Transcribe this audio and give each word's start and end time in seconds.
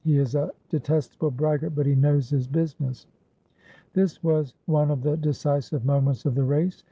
He 0.03 0.17
is 0.17 0.33
a 0.33 0.49
detestable 0.71 1.29
braggart, 1.29 1.75
but 1.75 1.85
he 1.85 1.93
knows 1.93 2.31
his 2.31 2.47
busi 2.47 2.73
ness!" 2.79 3.05
This 3.93 4.23
was 4.23 4.55
one 4.65 4.89
of 4.89 5.03
the 5.03 5.15
decisive 5.15 5.85
moments 5.85 6.25
of 6.25 6.33
the 6.33 6.43
race. 6.43 6.79